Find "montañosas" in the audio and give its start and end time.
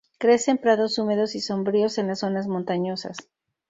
2.47-3.17